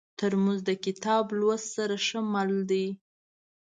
[0.19, 2.87] ترموز د کتاب لوست سره ښه مل دی.